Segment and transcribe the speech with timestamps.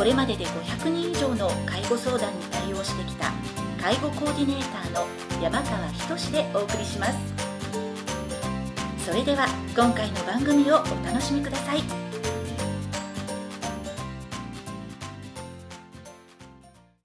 [0.00, 3.30] これまでで500人以上の介護相談に対応してきた
[3.78, 5.06] 介護コーディネーターの
[5.42, 5.86] 山川
[6.16, 7.18] 仁でお送りします。
[9.04, 11.82] それでは今回の番組をお楽しみください。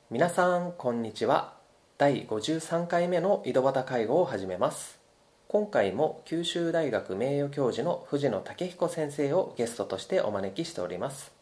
[0.09, 1.55] 皆さんこんにちは。
[1.97, 5.01] 第53回目の井戸端介護を始めます。
[5.49, 11.34] 今回も九州大学名誉教授の藤野武彦先生をゲストとしてお招きしております。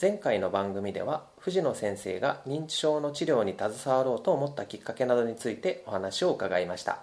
[0.00, 7.00] 前回の番組では藤野先生が認知症の治療に携わろうと思ったきっかけなどについてお話を伺いました。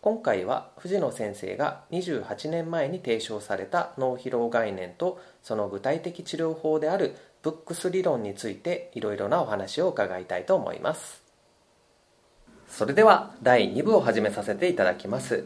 [0.00, 11.22] 今回は藤野先生が28年前に提唱された脳疲労概念とその具体的治療法であるブックス理論についていろいろなお話を伺いたいと思います。
[12.68, 15.44] それでは第2部を始めさせていただきます。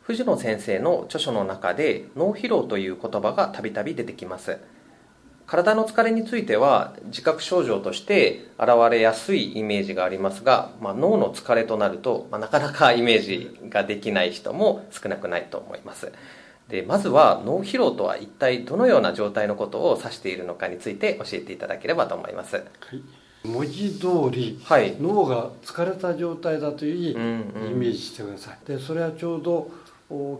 [0.00, 4.58] 藤野先生の著書の中で脳疲労という言葉がたびたび出てきます。
[5.46, 16.12] 体の疲れについては自覚症状として現れやすいイメージがありますが、まあ、脳の疲れとなると、まあ、なかなかイメージができない人も少なくないと思います。
[16.68, 29.70] でまずは脳疲労とは一体どのような状態のことを指しているのかについて教えていただければと思います、はい、文字通り、はい、脳が疲れた状態だというふうにイメージしてください、でそれはちょうど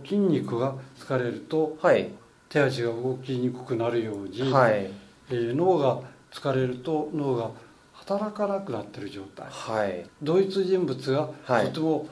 [0.05, 2.09] 筋肉が疲れると、はい、
[2.49, 4.91] 手足が動きにくくなるように、はい、
[5.31, 6.01] えー、脳が
[6.33, 7.51] 疲れると脳が
[7.93, 11.29] 働かなくなってる状態、はい、同一人物が
[11.65, 12.07] とても、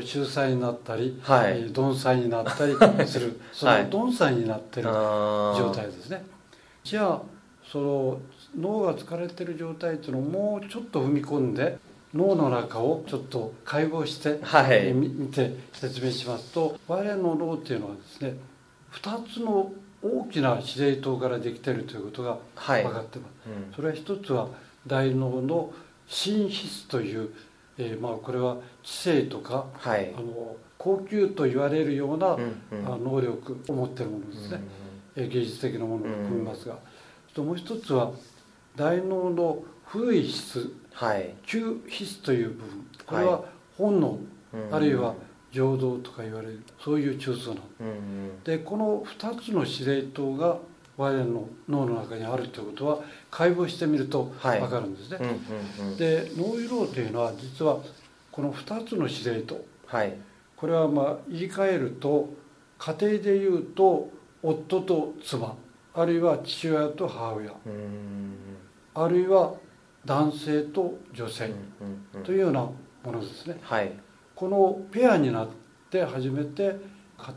[0.00, 2.76] 秀才になったり、はい、鈍才になったり
[3.06, 6.24] するその鈍才になってる状態ですね、
[6.84, 7.22] じゃあ
[7.64, 8.20] その
[8.56, 11.78] 脳が疲れてる状態っていうのをもうちょっと踏み込んで
[12.14, 18.36] 脳の中をちょっと解剖して、はい、見て説明しますと我々の脳っていうのはですね
[18.92, 19.72] 2つの
[20.02, 24.48] 大きな司令塔からできているということが分かってます、はいうん、それは一つは
[24.86, 25.72] 大脳の
[26.08, 27.30] 心室という、
[27.78, 34.60] えー、まあこれは知性とか、はい、あの高級と言われるような、うんうん、能力を持っているものですね、
[35.16, 36.76] うんうん、芸術的なものを含みますが、
[37.36, 38.10] うん、もう一つは
[38.74, 42.86] 大脳の古い質、はい、旧質という部分。
[43.06, 43.44] これは
[43.76, 44.18] 本能、
[44.70, 45.14] あるいは
[45.52, 50.58] 情動とか言われるそういう中枢なの、うんうん、でこの2つの司令塔が
[50.96, 52.98] 我々の脳の中にあるということは
[53.30, 57.78] 解剖してみると分かるんですね、はいうんうんうん、で脳疲労というのは実は
[58.30, 60.14] この2つの司令塔、はい、
[60.56, 62.30] これはまあ言い換えると
[62.78, 64.10] 家庭でいうと
[64.42, 65.54] 夫と妻。
[65.94, 67.52] あるいは父親と母親。
[68.94, 69.54] あるいは
[70.04, 71.50] 男性と女性。
[72.24, 72.76] というようなも
[73.12, 73.92] のですね、はい
[74.42, 75.48] このペアになっ
[75.88, 76.74] て初めて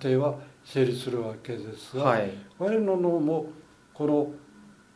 [0.01, 3.45] 家庭は成立するわけですが、はい、我々の脳も
[3.93, 4.31] この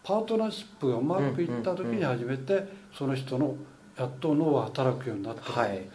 [0.01, 2.67] パートナーシップがうまくいった時に初めて
[2.97, 3.55] その人の
[3.95, 5.87] やっと脳が働くようになってはい、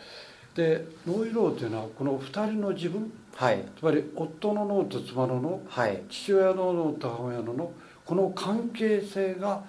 [0.54, 7.72] で脳疲労というのはこの2人の自分、はい、つまり夫の脳と妻の脳、はい、父親の脳と母親の脳
[8.04, 9.64] この関係性が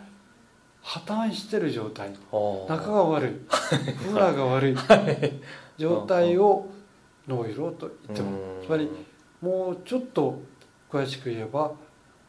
[0.85, 2.11] 破綻してる状態。
[2.69, 3.31] 仲が悪い。
[3.49, 4.75] 風呂が悪い、
[5.77, 6.67] 状態を
[7.27, 8.89] 脳疲労と言ってもつまり
[9.41, 10.41] もうちょっと
[10.89, 11.71] 詳しく言えば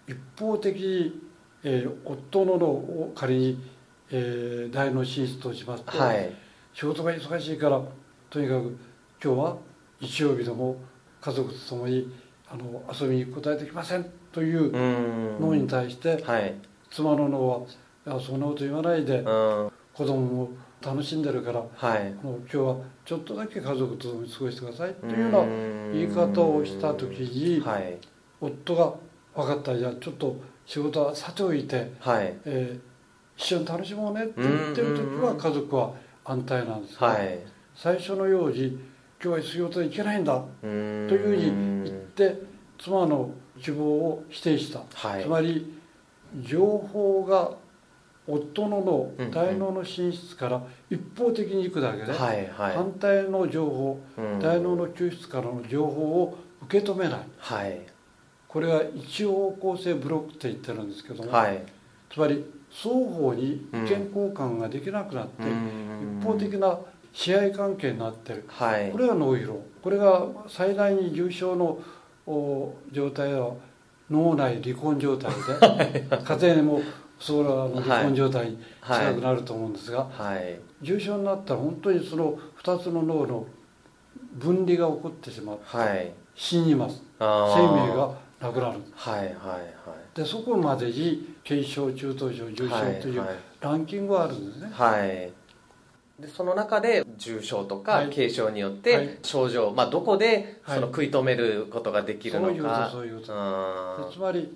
[0.08, 1.20] 一方的に、
[1.62, 3.62] えー、夫の脳を仮に、
[4.10, 6.32] えー、大脳進出としますと、はい、
[6.72, 7.80] 仕事が忙しいから
[8.30, 8.76] とにかく
[9.22, 9.56] 今日は
[10.00, 10.76] 日曜日でも
[11.20, 12.12] 家族と共に
[12.48, 14.70] あの遊びに答えてきませんという
[15.40, 16.54] 脳に対して、はい、
[16.90, 17.48] 妻の脳
[18.04, 20.48] は「そんなこと言わないで子供も
[20.86, 27.98] 楽しんでるから、はい、もう今日はちょっとだけ家族と過ごしてくださいというような言い方をした時に、はい、
[28.40, 28.94] 夫が
[29.34, 32.80] 「分かったじゃあちょっと仕事はさておいて、はい、えー、
[33.36, 35.92] 一緒に楽しもうね」って言ってる時は家族は
[36.24, 37.40] 安泰なんですが、はい、
[37.74, 38.78] 最初のように
[39.20, 42.42] 「今日は仕事に行けないんだ」というふうに言って
[42.78, 43.30] 妻の
[43.60, 45.74] 希望を否定した、はい、つまり
[46.42, 47.50] 情報が
[48.28, 48.80] 夫の
[49.18, 54.00] 脳大脳の寝室から一方的に行くだけで、はいはい、反対の情報、
[54.40, 57.80] 大脳の抽出からの情報を受け止めない、はい、
[58.48, 61.62] これは一方向性ブロックって言ってるんですけども、はい、
[62.10, 65.42] つまり双方に意見交換ができなくなって、
[66.20, 66.78] 一方的な
[67.12, 69.62] 支配関係になってる、はい、これが脳疲労。
[69.82, 71.78] これが最大に重症の
[72.90, 73.52] 状態は
[74.10, 76.80] 脳内離婚状態で家庭にも
[77.18, 80.36] それは離婚状態に近くなると思うんですが、はい。
[80.36, 83.46] はい、重症になったら本当にその2つの脳の
[84.34, 87.02] 分離が起こってしまって、はい、死にます。
[87.18, 89.58] 生命がなくなる、はいはいは
[90.14, 93.24] い、でそこまでに軽症中等症重症という
[93.60, 95.32] ランキングがあるんですね、はい。
[96.20, 104.12] でその中で重症とか軽症によって症状、まあ、どこでその食い止めることができるのか、そういうことそういうこと。
[104.12, 104.50] つまり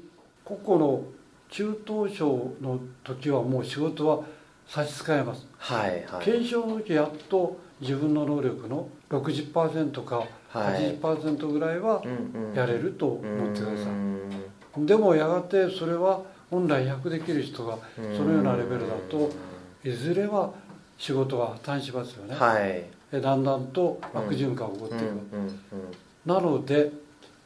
[0.44, 1.02] 個々の
[1.50, 4.24] 中等症の時はもう仕事は
[4.66, 12.02] 差し支えます、はいはい、軽症の時やっと自分の能力の60%か80%ぐらいは
[12.54, 13.88] やれると思ってくださ
[14.78, 19.30] い、でもやがてそれは本来100できる人がそのようなレベルだと
[19.84, 20.52] いずれは
[20.98, 25.10] 仕事が破綻しますよね、はい、だんだんと悪循環が起こっていく、
[26.26, 26.92] なので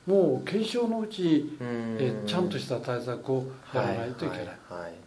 [0.07, 4.83] もう軽症のうちえちゃんとした対策をやらないといけない、はいはい。
[4.83, 5.05] はい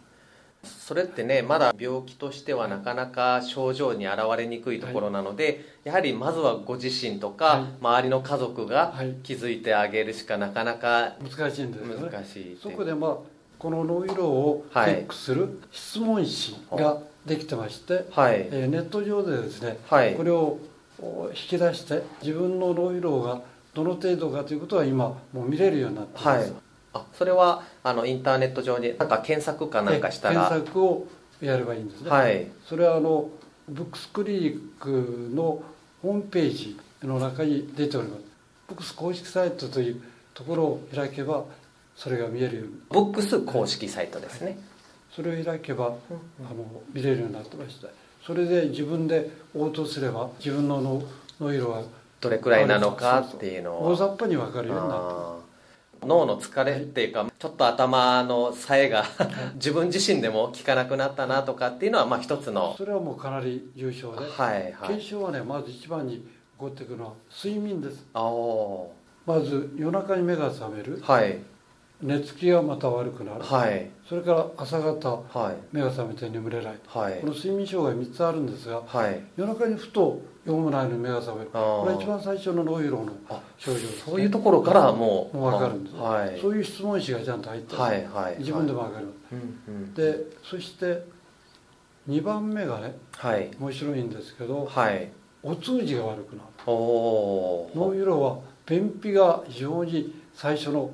[0.64, 8.92] それってねまだ病気としてはなかなか症状に現れにくいところなので、はい、やはりまずはご自身とか、周りの家族が
[9.22, 12.10] 気づいてあげるしかなかなか難しいんですよね。
[12.10, 13.16] 難しいそこでまあ
[13.58, 20.58] この脳色をチェックする質問紙ができてまして、はい、えー、ネット上でですね、はい、これを
[21.30, 23.42] 引き出して自分の脳色が
[23.78, 26.52] どの程度かということは今もう見れるようになっています、はい、
[26.94, 30.48] あそれはあのインターネット上になんか検索かなんかしたら。
[30.48, 31.06] 検索を
[31.40, 33.30] やればいいんですね、はい、それはあの
[33.68, 35.62] ブックスクリニックの
[36.02, 38.22] ホームページの中に出ております。
[38.66, 40.02] ブックス公式サイトという
[40.34, 41.44] ところを開けば
[41.94, 42.72] それが見えるように。
[42.90, 44.58] ブックス公式サイトですね、はい、
[45.14, 45.96] それを開けば、あの
[46.92, 47.86] 見れるようになってました
[48.26, 50.80] それで自分で応答すれば自分の
[51.40, 51.82] の色は
[52.20, 53.92] どれくらいなのかっていうのを。
[53.92, 59.04] 大雑把に分かるようになって脳の疲れっていうか、はい、ちょっと頭のさえが
[59.54, 62.74] 自分自身でも効かなくなったなとかっていうのはまあ一つの。
[62.76, 64.24] それはもうかなり重症で、は
[64.54, 66.24] いはい、軽症はねまず一番に起
[66.56, 68.06] こってくるのは睡眠です。
[68.14, 71.38] まず夜中に目が覚める、はい、
[72.00, 81.50] 寝つきがまた悪くなる、はい、それから朝方、はい、目が覚めて眠れない、はい、この睡眠障害3つあるんですが、はい、夜中にふと読むないのに目が覚める。
[81.50, 83.12] これは一番最初の脳疲労の
[83.58, 91.02] 症状です、ね、そういうところからもうもう分かるんです、はい、そういう質問紙がちゃんと入ってる、はいはい、自分でも分かる、うんうん、でそして
[92.08, 95.10] 2番目がね、はい、面白いんですけど、はい、
[95.42, 96.48] お通じが悪くなる。
[96.66, 100.90] 脳疲労は便秘が非常に最初の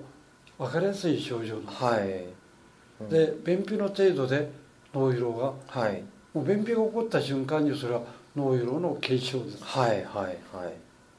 [0.59, 2.25] 分かりやすい症状なんです、はい。
[3.01, 4.51] うん、で便秘の程度で
[4.93, 6.03] 脳疲労が、はい、
[6.33, 8.03] もう便秘が起こった瞬間にそれは
[8.37, 9.63] 脳疲労の軽症です。
[9.63, 10.37] はいはいはい。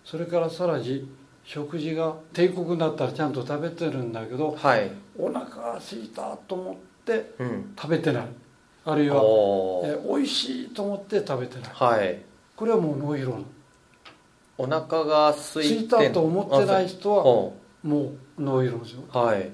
[0.03, 1.09] それからさらに
[1.45, 6.75] 食事が帝国になったらちゃんと食べてるんだけど、はい、お腹が空いたと思っ
[7.05, 7.31] て
[7.79, 9.21] 食べてない、うん、あるいは
[9.83, 12.19] え美味しいと思って食べてない、はい、
[12.55, 13.37] これはもう脳疲労
[14.57, 19.51] お腹が空いいたと思ってない人はもう脳疲労ですよ、はい、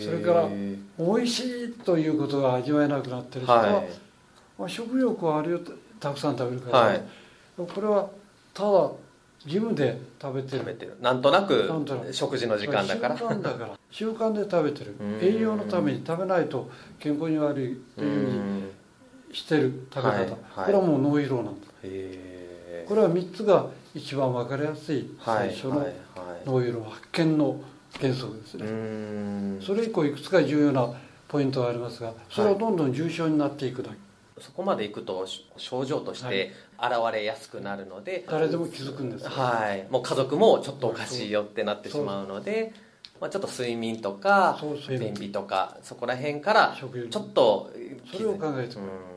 [0.00, 3.88] それから美味しいということが味わえなくなってる人は、はい。
[4.58, 5.60] まあ、食欲はあるよ
[6.02, 7.02] たくさん食べるから、はい、
[7.56, 8.08] これは
[8.52, 8.68] ただ
[9.44, 10.96] 義務で食べてる。
[11.00, 11.68] なんとなく
[12.12, 13.16] 食事の時間だから。
[13.16, 14.94] 習慣だから習慣で食べてる。
[15.20, 18.64] 栄養のために食べないと健康に悪いというふうに
[19.32, 20.20] してる食べ方、はい。
[20.20, 21.72] はい、これはもう脳疲労なんです
[22.88, 25.86] これは3つが一番分かりやすい最初の
[26.44, 27.60] 脳疲労発見の
[28.00, 28.66] 原則ですね。
[29.64, 30.88] それ以降いくつか重要な
[31.28, 33.96] ポイントがありますがそれはどんどん重症になっていくだけ、
[34.38, 39.86] そこまでいくと症状として現れやすくなるので、誰でも気づくんですはい。
[39.90, 42.72] もう家族もちょっとおかしいよってなってしまうので
[43.22, 44.58] まあ、ちょっと睡眠とか
[44.88, 47.70] 便秘とかそこら辺からちょっと
[48.12, 48.86] それを考えても。
[48.88, 49.12] らう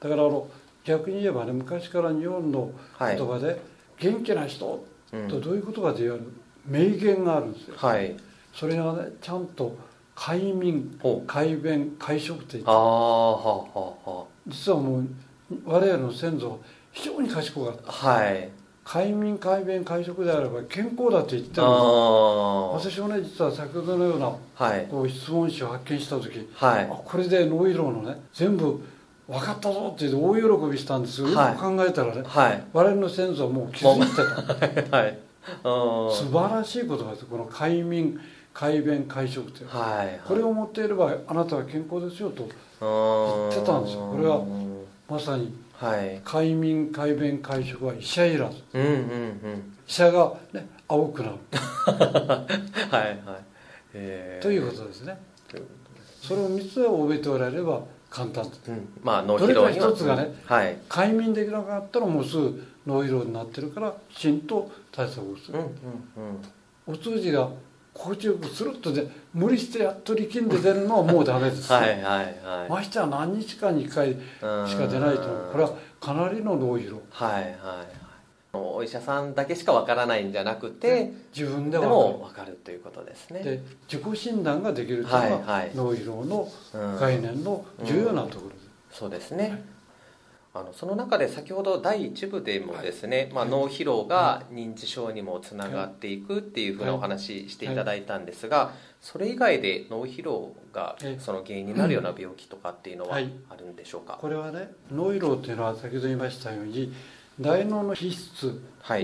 [0.00, 0.48] だからあの
[0.82, 3.60] 逆に言えばね昔から日本の言葉で
[3.98, 4.84] 「元気な人」
[5.30, 6.32] とどういう言葉で言われる
[6.66, 8.16] 名言があるんですよ、はい、
[8.52, 9.76] それがねちゃんと
[10.16, 10.98] 快眠
[11.28, 12.70] 快便快食って言って。
[12.70, 13.62] ああはは
[14.04, 15.08] は実はもう
[15.64, 16.56] 我々の先祖は
[16.92, 17.92] 非常に賢かった。
[17.92, 18.50] はい。
[18.86, 28.80] 快眠快便快食であれば健康だと言ってるんです私もね実は先ほどのような、はい、こう質問紙を発見した時、はい、これで脳疲労のね全部
[29.26, 35.18] 分かったぞって言って大喜びしたんですよ、はい、考えたらね、はい、我々の先祖はもう気づいてた、 はい、
[35.62, 38.18] 素晴らしいことですこの快眠
[38.56, 42.48] 快便快食という、はいはい、これを持っていればあなたは健康ですよと
[42.80, 44.10] 言ってたんですよ。
[44.10, 44.42] これは
[45.08, 45.54] まさに
[46.24, 51.34] 快眠快便快食は医者いらず、うんうんうん、医者が、ね、青くなる。
[51.84, 52.46] は
[52.90, 53.16] いはい、
[53.92, 55.18] えー、ということですね。
[56.22, 58.44] それを3つ覚えておられれば簡単。
[58.68, 59.90] うん、まあ脳疲労には。
[59.90, 66.38] 一つがね、はい、快眠できなかったらもうすぐ脳疲労になってるからきちんと対策をする、うんうん
[66.88, 67.50] うん、お通じが
[67.92, 71.72] 心地よくするっとで無理してやっと力んで出るのはもうダメです。
[71.72, 74.12] はいはい、はい、ましては何日かに1回
[74.68, 75.22] しか出ないと。
[75.52, 77.52] これはかなりの脳疲労はいはい
[78.52, 83.40] お医者さんだけしかわからないんじゃなくて自分でも分かるということですね。
[83.40, 86.48] で自己診断ができるというのは、はいはい、脳疲労の
[86.98, 89.75] 概念の重要なところです、うんうん、そうですね、はい
[90.58, 98.72] あのその中で先ほど第1部でもですね、はい、まあ、脳疲労が認知症にもつながっていくっていうふうなお話していただいたんですが
[99.02, 106.92] それ以外で脳疲労がその原因になるような病気とかっていうのはあるんでしょうか、これはね脳疲労っていうのは先ほど言いましたように
[107.38, 109.02] 大脳の皮質の、はい、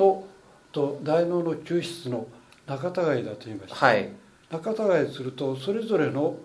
[0.73, 2.27] と大脳の抽出の
[2.67, 4.09] 仲違いだと言いました、はい、
[4.51, 6.37] 仲違いするとそれぞれの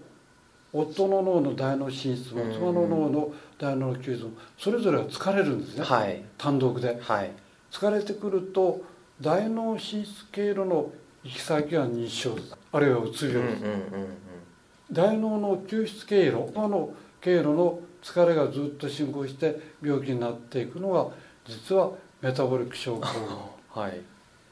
[0.74, 7.32] 夫の脳の大脳進出も妻の脳の大脳の吸収もそれぞれが疲れるんですね、はい、単独で、はい、
[7.72, 8.82] 疲れてくると
[9.22, 10.92] 大脳進出経路の
[11.24, 12.38] 行き先は認知症
[12.72, 13.44] あるいはうつ病。
[13.44, 13.64] です、
[14.92, 21.08] 大脳の吸出経路の経路の疲れがずっと進行して病気になっていくのが
[21.46, 23.04] 実はメタボリック症候群、
[23.84, 24.02] はい、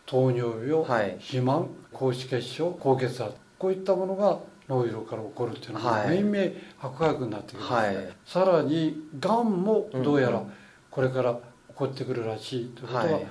[0.06, 3.36] 糖尿病、はい、肥満高脂血症高血圧。
[3.58, 6.38] こういったものが脳色から起こるっていうのは明々
[6.80, 7.96] 白々になってきます、はい、
[8.26, 10.42] さらにがんもどうやら
[10.90, 11.40] これから起
[11.76, 13.24] こってくるらしいということは、はいはい、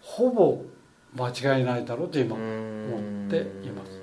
[0.00, 0.62] ほぼ
[1.14, 4.00] 間違いないだろうと今思っています。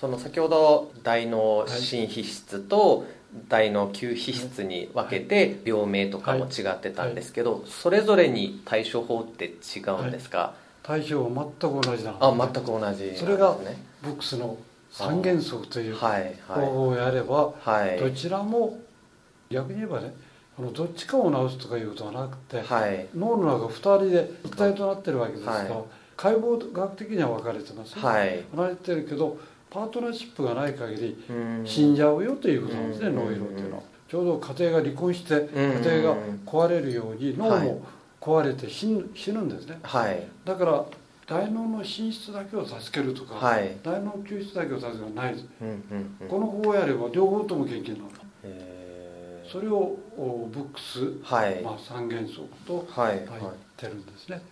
[0.00, 3.06] その先ほど大脳新皮質と
[3.48, 13.56] 大脳球皮質に分けて病名とかも違ってたんですけど、それぞれに対処法って違うんですか、対処は全く同じなあ全く同じ、ね、それが
[14.02, 14.56] ブックスの
[14.92, 16.06] 三原則という方
[16.54, 17.54] 法をやれば、
[17.98, 18.78] どちらも
[19.50, 20.14] 逆に言えばね
[20.58, 25.84] あのどっちかを治すとかいうことはなくて、はい、脳の中2人で一体となってるわけですから、はい、
[26.16, 29.38] 解剖学的には分かれてますよ、はい、分かれてるけど
[29.70, 31.24] パートナーシップがない限り
[31.64, 33.82] 死んじゃうよということなんですね脳疲労っていうのは。
[34.08, 37.82] ちょうど家庭が離婚して家庭が壊れるように脳も
[38.20, 39.80] 壊れて死ぬ死ぬんですね、
[40.44, 40.84] だから
[41.26, 45.34] 大脳の進出だけを助けるとか、はい、大脳救出だけを助けるない。
[45.34, 48.12] です、うんうんうん、この方をやれば両方とも元気になる
[49.50, 53.20] それをブックス、はい、まあ、三原則と入っ
[53.76, 54.44] てるんですね、はい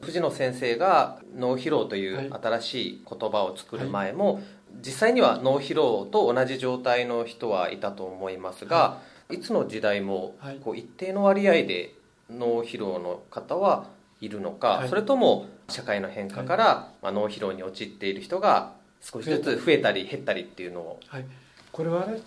[0.00, 4.42] 藤野先生が脳疲労という新しい言葉を作る前も、はい、
[4.80, 11.94] 実際には脳疲労と同じ状態の人はいたと思いますが、はい、いつの時代もこう一定の割合で
[12.30, 13.86] 脳疲労の方は
[14.20, 19.92] いるのか、はい、それとも社会の変化から、まあ、脳疲労に陥っている人が少しずつ増えた。
[19.92, 21.24] り減ったりっていうのを、はい、
[21.72, 22.20] これはね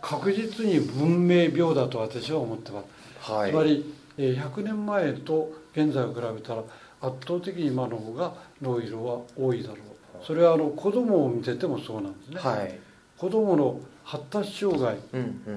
[0.00, 2.82] 確実に文明病だと私は思ってま
[3.22, 6.62] す、はい、つまり100年前と現在を比べたら
[7.00, 9.78] 圧倒的に今の方が脳疲労は多いだろう。
[10.24, 12.78] それはあの子供を見ててもそうなんですね、はい、
[13.18, 14.96] 子供の発達障害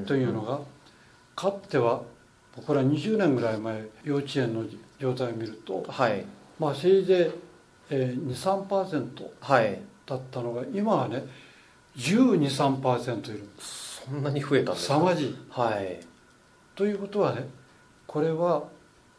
[0.06, 0.60] というのが、
[1.36, 2.01] かつては
[2.65, 4.65] これは20年ぐらい前幼稚園の
[5.00, 6.25] 状態を見ると、はい、
[6.59, 7.39] まあせいぜい、
[7.89, 9.29] えー、23%
[10.05, 11.23] だったのが、今はね
[11.97, 13.49] 1213%いる。
[13.59, 14.93] そんなに増えたんですか？
[14.95, 15.99] 凄まじい、はい、
[16.75, 17.47] ということはね
[18.05, 18.63] これは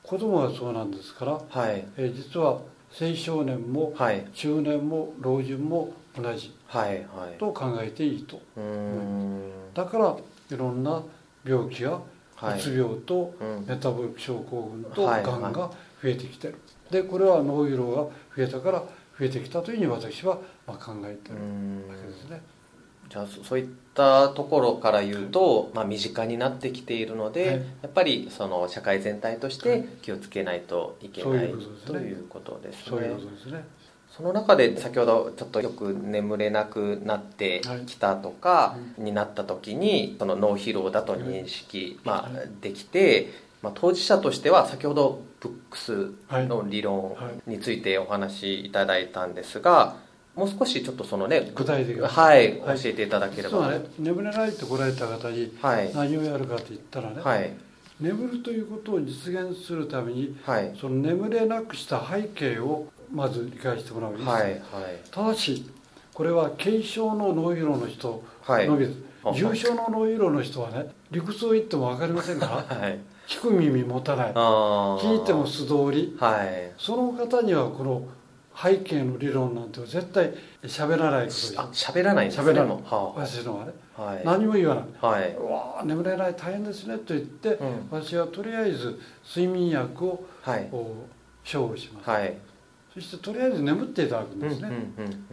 [0.03, 1.85] 子供がそうなんですから、はい。
[1.97, 2.61] えー、実は
[2.99, 8.41] 青少年も、はい、中年も老人も同じ、はいはい、と考えていいと。
[9.75, 10.17] だから
[10.51, 11.03] いろんな
[11.45, 12.01] 病気がう
[12.59, 13.35] つ病と
[13.67, 15.71] メタボリック症候群とがんが
[16.03, 16.57] 増えてきてる。
[16.91, 18.03] でこれは脳疲労が
[18.37, 21.35] 増えたから増えてきたというふうに私はま考えてる
[21.89, 22.41] わけですね。
[23.09, 31.55] じゃあそういったところから言うと、まあ、身近になってきているので、はい、やっぱりその社会全体として気をつけないといけない、はい、
[31.87, 32.83] ということですね。
[32.87, 33.65] そういうことですね。
[34.11, 43.31] その中で先ほどちょっとよく眠れなくなってきたとかになった時にその脳疲労だと認識、まあ、できて、
[43.63, 47.17] まあ、当事者としては先ほどブックスの理論
[47.47, 49.97] についてお話しいただいたんですが
[50.35, 55.53] もう少しちょっとそのね具体的にはい、教えていただければ、ね、眠れないと来られた方に
[55.95, 57.53] 何をやるかと言ったらね、はい、
[58.01, 64.61] 眠るということを実現するために、はい、その眠れなくした背景をまず理解してもらういいです、はいはい、
[65.11, 65.69] ただし
[66.15, 72.99] これは軽症の脳疲労の人のみです、はい、重症の脳疲労の人はね理屈を言っても分かりませんから、 はい、
[73.29, 74.33] 聞く耳持たない。
[74.33, 78.09] 聞いても素通り、はい、その方にはこの
[78.57, 80.33] 背景の理論なんて絶対
[80.63, 92.37] 喋らないことであ喋らないんですね喋らない、はあ、私のはね、はい、何も言わない「はい、うわ眠れない大変ですね」と言って、うん、私はとりあえず睡眠薬を、はい、処方します、はい、
[92.95, 95.27] そしてとりあえず眠っていただくんですね、うんうんうんうん、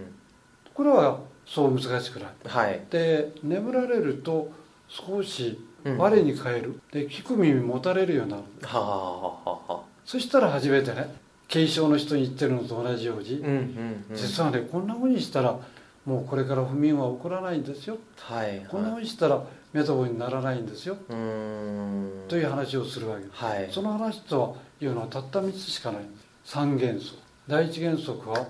[0.74, 4.52] これはそう難しくない、はい、で眠られると
[4.88, 8.82] 少し我に返る、で聞く耳持たれるようになる、はあ。
[8.82, 11.15] はあはあ、そしたら初めてね
[11.51, 15.60] 軽症の人に言ってるのと同じように、うんうんうん、実はねこんなふうにしたら
[16.06, 20.96] もうこれから不眠は起こらないんですよ、はい、はい、こんなふうにしたらメタボにならないんですよ。
[21.08, 26.04] という話をするわけです、はい、その話とはいうのはたった3つしかない。
[26.44, 28.48] 三原則第一原則は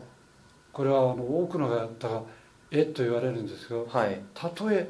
[0.72, 2.22] これはあの多くのがやったが
[2.72, 4.90] えと言われるんですけど、はい、たとえ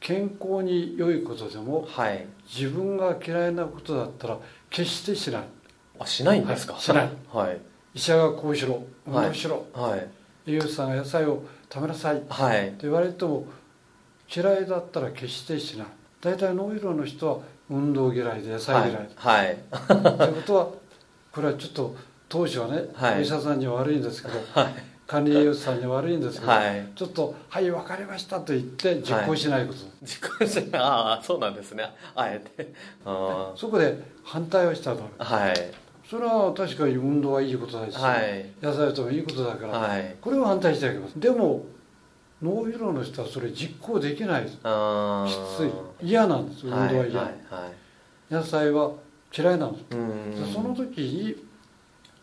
[0.00, 4.38] 健康に良いことでも、はい、自分が嫌いなことだったら
[4.70, 5.42] 決してしない。
[5.98, 7.60] あしないんですか、はい、しない、はい、
[7.94, 10.08] 医者がこうしろ運動しろ、はい、
[10.46, 13.46] 栄養士さんが野菜を食べなさい、はい、と言われても
[14.32, 15.86] 嫌いだったら決してしない。
[16.20, 17.38] 大体脳疲労の人は
[17.70, 19.08] 運動嫌いで野菜嫌い。
[19.16, 19.58] はい、はい、
[20.16, 20.68] ということは
[21.32, 21.96] これはちょっと
[22.28, 24.74] 当初はね、はい、お医者さんには悪いんですけど、はい、
[25.08, 30.80] 管理栄養士さんには悪いんですけど、はい、ちょっと「はい分かりました」と言って実行しないこと、実行しない。
[30.82, 31.84] ああそうなんですね。
[32.14, 32.74] あえて。
[33.56, 35.02] そこで反対をしたと。
[35.18, 35.54] はい。
[36.08, 41.18] それは確かに運動はいいことだし、はい、野菜ともいいことだから、はい、これは反対してあげます。
[41.18, 41.64] でも
[42.42, 44.56] 脳疲労の人はそれ実行できないです。
[44.56, 44.64] きつ
[45.66, 46.06] い。
[46.06, 46.66] 嫌なんです。
[46.66, 47.30] 運動は嫌、はいは
[48.30, 48.92] い、野菜は
[49.36, 50.52] 嫌いなんです。
[50.52, 51.47] その時に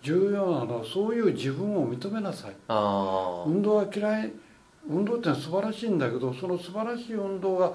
[0.05, 2.51] 重要なのはそういう自分を認めなさい。
[2.69, 4.31] 運動は嫌い
[4.87, 7.73] 運動ってのは素晴らしいんだけどその素晴らしい運動が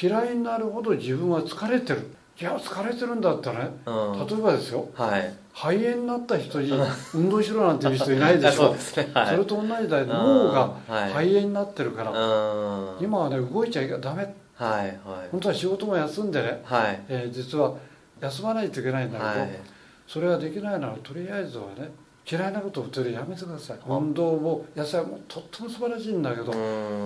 [0.00, 2.10] 嫌いになるほど自分は疲れてる。
[2.40, 6.72] いや疲れてるんだったらね、例えばですよ、はい、肺炎になった人に
[7.12, 8.72] 運動しろなんていう人いないでしょ。
[8.78, 10.06] そねはい、それと同じだよ。
[10.06, 14.22] 脳が肺炎になってるから、はい、今はね動いちゃいけダメ、
[14.54, 14.96] はいはい、
[15.32, 17.00] 本当は仕事も休んでね、はい。
[17.08, 17.74] えー、実は
[18.20, 19.60] 休まないといけないんだけど、はい、
[20.08, 21.92] それができないならとりあえずはね
[22.30, 23.78] 嫌いなことをとりやめてください。
[23.86, 26.52] 運動も野菜もとっても素晴らしいんだけど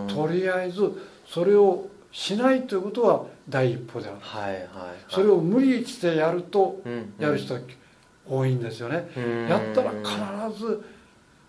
[0.09, 0.91] とりあえず
[1.27, 4.63] それをしないということは第一歩である、はいはい、
[5.09, 6.81] それを無理してやると
[7.19, 7.61] やる人は
[8.29, 9.09] 多いんですよね、
[9.49, 9.91] やったら
[10.51, 10.85] 必ず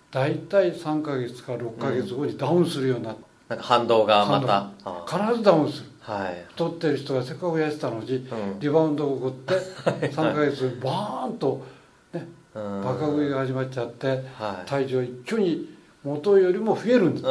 [0.10, 4.70] 大体3か月か6か月後にダウンするようになって、なんか反動がまた。
[5.06, 9.54] 必ずダウンする、はい、太ってる人がせっかく痩せたのに、うん、リバウンドが起こって
[10.12, 11.64] 3か月バーンと
[12.12, 17.24] ねバカ食いが始まっちゃって、はい、体重一挙に元よりも増えるんです。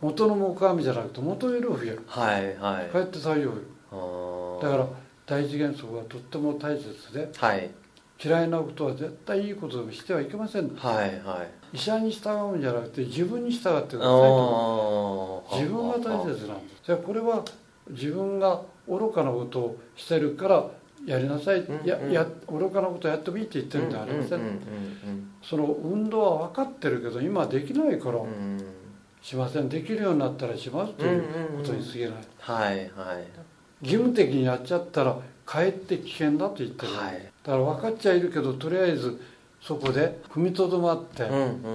[0.00, 2.02] 元の木阿弥じゃなくて元よりも増える。
[2.06, 2.88] はいはい。
[2.90, 3.50] こうやって作用
[4.62, 4.86] だから
[5.26, 7.70] 第一原則はとっても大切で、はい、
[8.22, 16.82] 嫌いなことは絶対いいことでもしてはいけません、はいはい、医者に従うんじゃなくて自分に従ってくださいと自分が大切なんです。
[16.84, 17.44] じゃあこれは
[17.90, 20.66] 自分が愚かなことをしてるから
[21.04, 24.40] やりなさい、うんうん、やや愚かなことやってもいいって言ってるんじゃありません。
[25.42, 28.20] その運動は分かってるけど今できないから
[29.22, 29.68] しません。
[29.68, 31.22] できるようになったらしますという
[31.58, 32.88] ことに過ぎない、はいはい。
[33.82, 39.20] 義務的にやっちゃったらかえって危険だと言ってる、はい、だから分かっちゃいるけどとりあえず
[39.66, 41.28] そこで踏みとどまって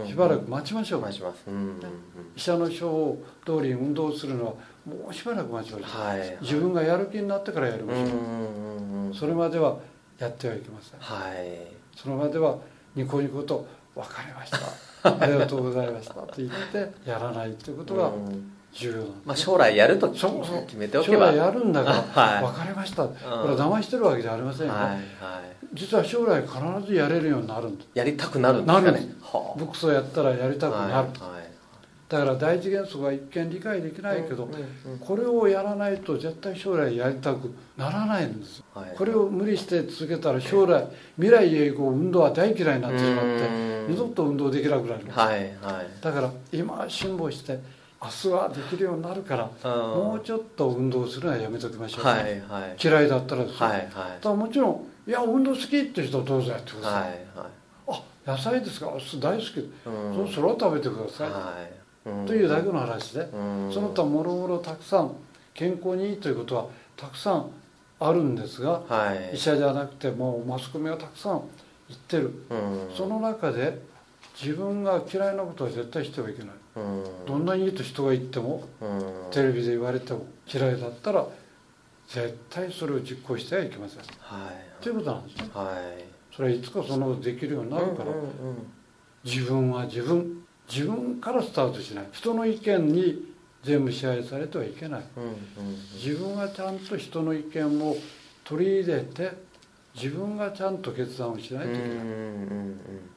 [0.08, 1.44] しばらく待ちましょう、待ちます、
[2.38, 3.26] 医者の処方
[3.60, 4.54] 通り運動するのは
[4.86, 9.78] もうしばらく待ちましょう、はい、自分がやる気になってからやりましょう,、それまでは
[10.20, 12.60] やってはいけません、はい、そのまでは
[12.96, 14.60] ニコニコと「分かりました。
[15.04, 20.26] ありがとうございました」と言ってやらないということが、うん重要なまあ、将来やると決
[20.78, 21.32] めておけば。
[21.32, 24.98] 将来やるんだから、 はい、分かりました、これは騙してるわけじゃありませんよ、はいはい、
[25.74, 29.14] 実は将来必ずやれるようになるんだやりたくなるんですかね
[29.58, 31.42] ブクソやったらやりたくなる、はい
[32.12, 34.50] だから第一元素が一見理解できないけど、
[35.00, 47.58] これをやらないと絶対将来やりたくならないんです、はい、これを無理して続けたら将来未来永劫運動は大嫌いになってしまって二度と運動できなくなる、はいはい、だから今辛抱して
[48.04, 52.22] 明日はできるようになるからもうちょっと運動するのはやめときましょう、ね、はい
[52.64, 53.90] はい、嫌いだったらですよ、はいはい、
[54.24, 57.48] だもちろんいや運動好きって人はどうぞやってください、はいはい、
[58.26, 58.88] あ野菜ですか？
[59.20, 63.26] 大好き、うん、それは食べてください、はい、というだけの話で、う
[63.70, 65.16] ん、その他もろもろたくさん
[65.54, 66.66] 健康にいいということは
[66.98, 67.52] たくさん
[68.00, 71.44] あるんですが、はい、医者じゃなくてもマスコミがたくさん
[71.88, 73.80] 言ってる、うん、その中で
[74.42, 78.68] 自分が嫌いなことは絶対してはいけない、どんなにいいと人が言っても、
[79.32, 81.28] テレビで言われても嫌いだったら
[82.08, 88.32] 絶対それを実行してはいけません、はい、ということなんですね、はい、それはいつかそのできるようになるから、うんうんうん、
[89.24, 92.06] 自分は自分自分からスタートしない。
[92.12, 97.96] 人の意見に全部支配されてはいけない、うんうんうん、自分がちゃんと人の意見を
[98.44, 99.32] 取り入れて
[99.94, 103.11] 自分がちゃんと決断をしないといけない、うんうんうん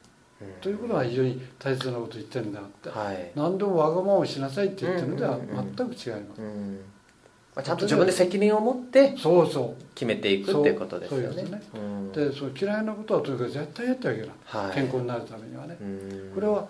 [0.61, 5.39] ということは非常に大切なことを言ってるんであって、はい、何でもわがままをしなさいって言ってるのでは
[5.77, 6.45] 全く違います、うん。
[6.45, 6.79] うん
[7.55, 9.83] まあ、ちゃんと自分で責任を持ってそうそう。
[9.95, 11.41] 決めていくっていうことですよね。
[11.41, 14.27] そうね、うん、でその嫌いなことはとにかく絶対やってはいけな。
[14.27, 15.77] い、はい、健康になるためにはね。
[16.33, 16.67] これは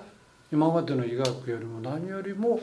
[0.54, 2.60] 今までの医学よりも何よりも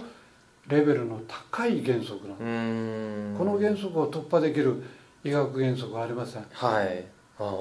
[0.69, 3.35] レベルの高い原則なん。
[3.37, 4.81] この原則を突破できる
[5.25, 6.45] 医学原則はありません。
[6.53, 7.05] はい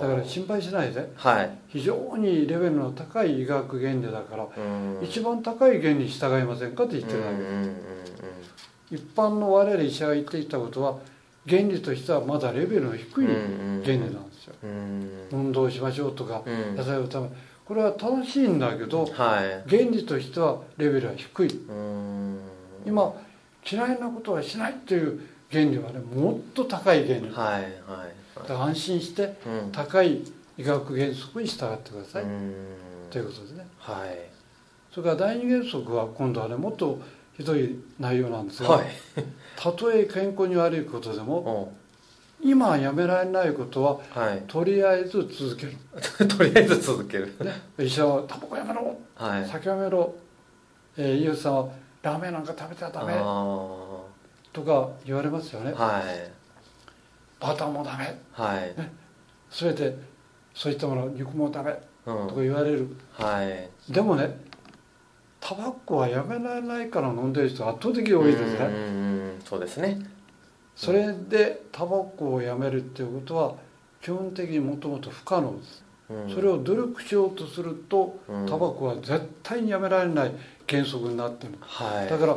[0.02, 4.48] だから心配しないで、はい、非常にレベルの高い医学原理だから
[5.02, 7.72] 一番高い原理に従いませんかって言ってるわけです。
[8.92, 10.98] 一般の我々医者が言っていたことは
[11.48, 14.56] 原理としてはまだレベルの低い原理なんですよ。
[15.32, 16.44] 運動しましょうとか
[16.76, 21.62] 野菜を食べこれは正しいんだけど、はい、原理としてはレベルは低い。
[22.86, 23.14] 今
[23.70, 29.38] 嫌いなことはしないという原理はねもっと高い原理、はいはい安心して
[29.72, 30.22] 高い
[30.58, 32.24] 医学原則に従ってください。
[33.12, 34.18] ということですね、はい、
[34.90, 37.00] それから第二原則は今度はねもっと
[37.38, 38.86] ひどい内容なんですが、はい、
[39.58, 41.74] たとえ健康に悪いことでも
[42.42, 45.74] 今やめられないことは、はい、とりあえず続ける。
[46.28, 50.16] とりあえず続ける、ね、医者はタバコやめろ、はい、酒やめろ、
[50.98, 51.70] えー、井口さんは
[52.02, 53.14] ラーメンなんか食べてはダメ
[54.54, 56.32] とか言われますよね、はい。
[57.40, 58.60] バターもダメ、はい。
[58.78, 58.94] ね、
[59.50, 59.98] 全て
[60.54, 61.80] そういったもの肉もダメ。
[62.04, 64.36] とか言われる、はい、でもね
[65.40, 69.38] タバコはやめられないから飲んでる人圧倒的に多いですね。
[69.46, 70.00] そうですね。
[70.76, 73.54] それでタバコをやめるっていうことは
[74.02, 80.32] 基本的にもともと不可能です、うん、それを努力しようとすると、うん、タバコは絶対にやめられない
[80.68, 82.36] 原則になってる、はい、だから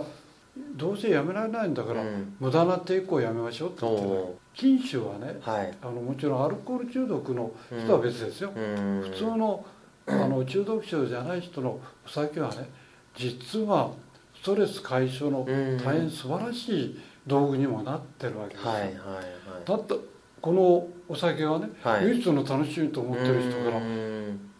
[0.77, 9.65] どうせやめられないんだから、うん、無駄な抵抗をやめましょうって言って禁酒はね、はい、あのもちろんアルコール中毒の人は別ですよ、うん、普通の
[10.07, 12.69] あの中毒症じゃない人のお酒はね
[13.17, 13.91] 実は
[14.37, 15.47] ストレス解消の
[15.83, 19.95] 大変素晴らしい道具にもなってるわけですよ、はいはいはい、だって
[20.43, 23.81] このお酒はね、はい、唯一の楽しみと思ってる人から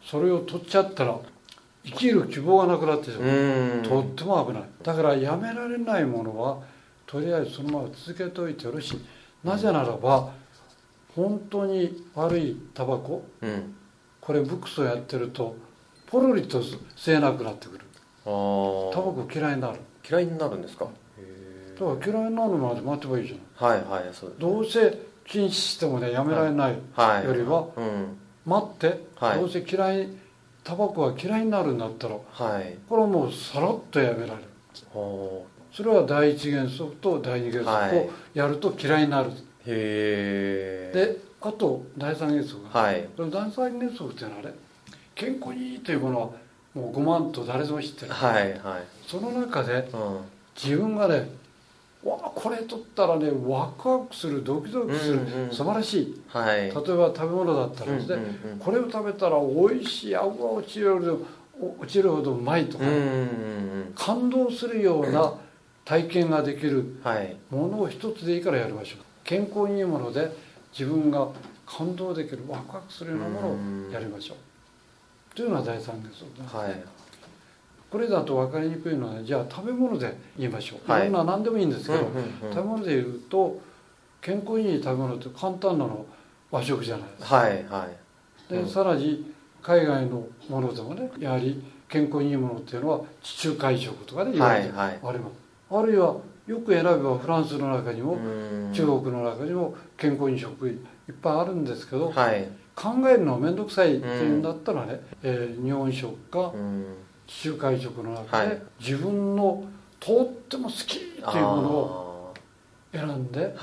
[0.03, 1.19] それを取っちゃったら
[1.85, 3.83] 生きる希望がなくなってしまう。
[3.83, 4.63] とっても危ない。
[4.83, 6.59] だからやめられないものは
[7.07, 9.05] とりあえずそのまま続けておいてよろしい。
[9.45, 10.33] なぜならば
[11.15, 13.75] 本当に悪いタバコ、うん、
[14.21, 15.57] これブックスをやってると
[16.07, 16.79] ポロリと吸
[17.15, 17.81] えなくなってくる。
[18.25, 19.79] タバコ嫌いになる。
[20.09, 20.87] 嫌いになるんですか？
[21.79, 26.79] だから嫌いになるまで待てばいいじゃんはいはいそうです、どうせ禁止してもねやめられないよ
[27.35, 27.67] りは、
[28.47, 30.09] 待って、はい、どうせ嫌い
[30.65, 34.49] タバコが嫌いになるんだったら、はい、これはもうさらっとやめられる。
[35.75, 44.55] それは第一原則と第二原則をやると嫌いになる、はい、へであと第三原則が、はい、この第三原則っていうのはね
[45.17, 46.31] 健康にいいというものは
[46.75, 50.21] もう5万と誰でも知ってる、はいはい、その中で、うん、
[50.55, 51.29] 自分がね
[52.05, 56.83] わあこれ取ったらねワクワクするドキドキする、うんうん、素晴らしい、はい、例えば
[57.15, 61.27] 食べ物だったらですね、うんうんうん、これを食べたら美味しい顎が落ちるほど
[61.81, 65.35] 落ちるほどうまいとか、うんうんうん、感動するような
[65.85, 66.97] 体験ができる
[67.51, 68.99] ものを一つでいいからやりましょう。
[69.23, 70.31] 健康にいいもので
[70.73, 71.29] 自分が
[71.67, 73.49] 感動できるワクワクするようなもの
[73.89, 74.37] をやりましょう。
[75.37, 76.85] というのが第三原則です、はい、
[77.95, 82.11] これだと分かりにくいのでじゃあ食べ物で言いましょう、はい、いろんな何でもいいんですけど、
[82.51, 83.61] 食べ物で言うと
[84.21, 86.05] 健康にいい食べ物って簡単なの
[86.51, 87.89] 和食じゃないですか、はいは
[88.51, 95.35] い、で、うん、さらに海外のものでもねやはり健康にいいものっていうのは地中海食とかで言われてあります、
[95.71, 96.17] あるいは
[96.49, 98.19] よく選べばフランスの中にも
[98.73, 100.79] 中国の中にも健康飲食いっ
[101.23, 106.53] ぱいあるんですけど、はい、考えるのは面倒くさいっていうんだったらね、えー、日本食か
[107.27, 109.65] 地中海食の中で自分の
[109.99, 112.35] とっても好きっていうものを
[112.93, 113.55] 選んで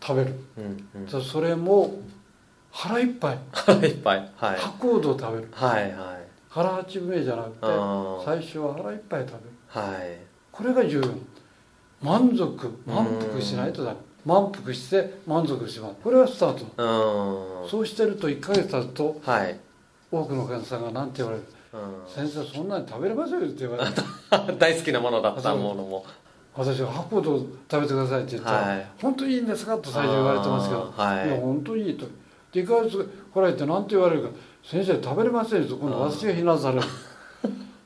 [0.00, 0.30] 食べる、
[1.06, 1.94] はいそれも
[2.70, 3.38] 腹いっぱい。
[3.52, 5.92] 腹いっぱい、はい、白度食べる、はいはい、
[6.48, 7.56] 腹八分目じゃなくて
[8.24, 10.18] 最初は腹いっぱい食べる、はい、
[10.50, 11.08] これが重要。
[12.02, 12.82] 満足。
[12.84, 13.96] 満腹しないとダメ。
[14.26, 15.94] 満腹して満足します。
[16.02, 17.68] これがスタート。
[17.70, 19.58] そうしてると1か月経つと、はい、
[20.10, 21.44] 多くのお客さんが何て言われる？
[22.06, 24.00] 先生そんなに食べれませんよ」って言われて。
[24.58, 26.04] 大好きなものだったものも。
[26.56, 32.06] 私は白桃食べてくださいって言ったら「はい、本当にいいんですか?」と最初言われてますけど「はい、いや本当にいい」と。
[32.52, 34.28] で1ヶ月来られて何て言われるか
[34.62, 36.82] 「先生食べれませんよ」と今度私が非難される。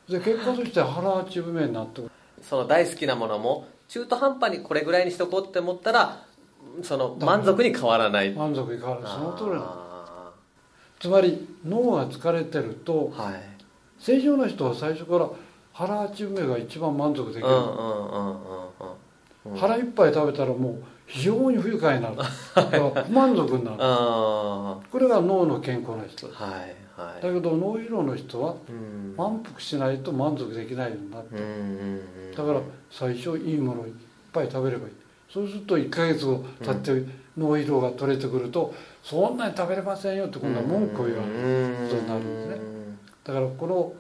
[0.09, 2.03] で結果として腹八分目になって。
[2.43, 6.23] その大好きなものも中途半端にこれぐらいにしとこうって思ったら
[6.83, 8.33] その満足に変わらない。
[8.33, 9.13] 満足に変わらない。
[9.13, 9.89] その通りな
[11.01, 13.58] つまり脳が疲れてると、はい、
[13.99, 15.29] 正常な人は最初から
[15.73, 17.47] 腹八分目が一番満足できる。
[19.57, 22.17] 腹いっぱい食べたらもう非常に不愉快になる。
[23.07, 23.77] 不満足になる。
[23.79, 28.57] これが脳の健康な人、はいはい、だけど脳疲労の人は
[29.17, 31.37] 満腹しないと満足できないようになって
[32.37, 33.93] だから最初いいものをいっ
[34.33, 34.93] ぱい食べればいい。
[35.33, 37.05] そうすると1か月後経って
[37.37, 42.78] 脳疲労が取れてくるとそんなに食べれませんよって今度は文句を言われることになるんですね
[43.29, 43.95] だからこ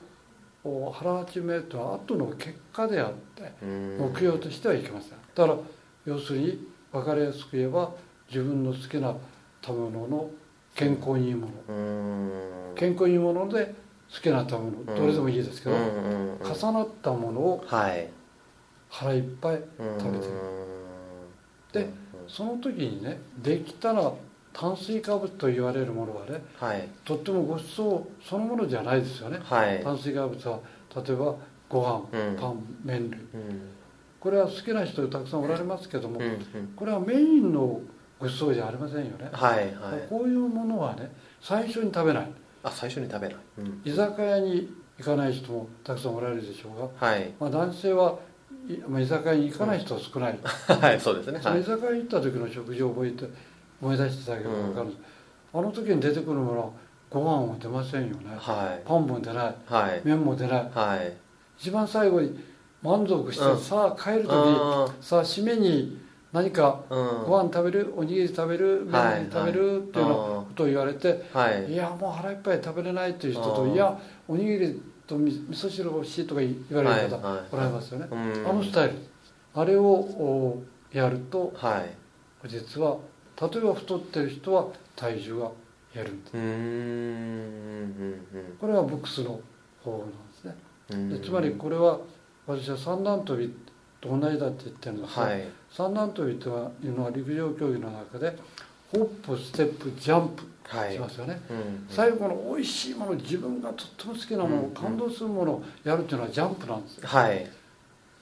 [0.64, 5.10] の腹八目とは後の結果であって目標としてはいけません。
[5.34, 5.58] だから
[6.06, 7.92] 要するに分かりやすく言えば
[8.30, 9.14] 自分の好きな
[9.62, 10.30] 食べ物の
[10.74, 12.74] 健康にいいもの。
[12.74, 13.74] 健康にいいもので
[14.10, 14.96] 好きな食べ物。
[14.98, 17.64] どれでもいいですけど重なったものを
[18.88, 19.62] 腹いっぱい
[19.98, 20.32] 食べてる。
[21.70, 21.90] で
[22.26, 24.10] その時にねできたら
[24.52, 30.58] 炭水化物と言われるものはね、はい、とってもごちそうそのものじゃないですよね、はい、炭水化物は
[30.96, 31.34] 例えば
[31.68, 33.60] ご飯、うん、パン麺類、うん。
[34.18, 36.40] これは好きな人たくさんおられますけども、うんうん、
[36.74, 37.80] これはメインの
[38.18, 42.30] ごちそうじゃありませんよね、はいはい、こういうものはね最初に食べない。
[42.64, 48.18] あ最初に食べない、うん、居酒屋に行かない人もたくさんおられるでしょうが、はい、まあ、男性は
[48.88, 53.24] まあ、居酒屋に行かない人は少ない、うん、はいそうですね、はい、居酒屋に行った時の食事を覚えて
[53.80, 54.86] 思い出していただければ分かる。
[54.88, 54.96] ん
[55.54, 56.70] あの時に出てくるものは
[57.10, 61.16] ご飯も出ませんよね、はい、パンも出ない、はい、麺も出ない、はい、
[61.58, 62.38] 一番最後に
[62.82, 64.28] 満足して、うん、さあ帰る時
[65.00, 65.98] さあ締めに
[66.30, 67.94] 何かご飯食べる？
[67.96, 68.84] おにぎり食べる？
[68.84, 69.82] 麺食べる？
[69.82, 77.16] っていうようなことを言われて、はい、いやもう腹いっぱい食べれないっていう人といやおにぎりと味噌汁欲しいとか言われる方
[77.50, 78.06] おられますよね、
[78.46, 78.94] あのスタイル。
[79.54, 80.58] あれを
[80.92, 82.98] やると、はい、実は
[83.40, 85.50] 例えば太ってる人は体重が
[85.94, 86.32] 減るんです。
[88.60, 89.40] これはブックスの
[89.84, 90.56] 方法なんですね。
[91.18, 92.00] でつまりこれは
[92.46, 93.54] 私は三段跳び
[94.00, 96.48] と同じだって言ってるんですが、はい、三段跳びと
[96.82, 98.36] いうのは陸上競技の中で
[98.92, 100.42] ホップステップジャンプ
[100.92, 101.56] しますよね、はいうん。
[101.56, 107.50] うん、最後の美味しいもの自分がとっても好きなもの、うんうん、感動するものをやるっていうのはジャンプなんですよ、はい、